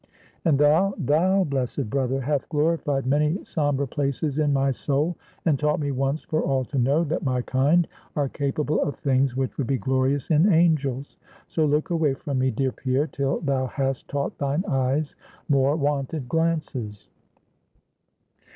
And 0.45 0.57
thou, 0.57 0.95
thou, 0.97 1.43
blessed 1.43 1.87
brother, 1.91 2.21
hath 2.21 2.49
glorified 2.49 3.05
many 3.05 3.37
somber 3.43 3.85
places 3.85 4.39
in 4.39 4.51
my 4.51 4.71
soul, 4.71 5.15
and 5.45 5.59
taught 5.59 5.79
me 5.79 5.91
once 5.91 6.23
for 6.23 6.41
all 6.41 6.65
to 6.65 6.79
know, 6.79 7.03
that 7.03 7.21
my 7.21 7.43
kind 7.43 7.87
are 8.15 8.27
capable 8.27 8.81
of 8.81 8.95
things 8.95 9.37
which 9.37 9.55
would 9.59 9.67
be 9.67 9.77
glorious 9.77 10.31
in 10.31 10.51
angels. 10.51 11.17
So 11.45 11.65
look 11.67 11.91
away 11.91 12.15
from 12.15 12.39
me, 12.39 12.49
dear 12.49 12.71
Pierre, 12.71 13.05
till 13.05 13.41
thou 13.41 13.67
hast 13.67 14.07
taught 14.07 14.35
thine 14.39 14.65
eyes 14.67 15.15
more 15.47 15.75
wonted 15.75 16.27
glances." 16.27 17.07